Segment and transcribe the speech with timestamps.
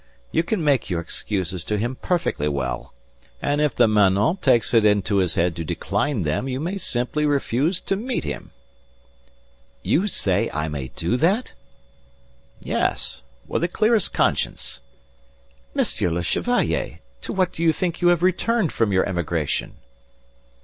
[0.31, 2.91] You can make your excuses to him perfectly well.
[3.39, 7.23] And if the manant takes it into his head to decline them you may simply
[7.23, 8.49] refuse to meet him."
[9.83, 11.53] "You say I may do that?"
[12.59, 13.21] "Yes.
[13.47, 14.81] With the clearest conscience."
[15.75, 16.97] "Monsieur le Chevalier!
[17.21, 19.75] To what do you think you have returned from your emigration?"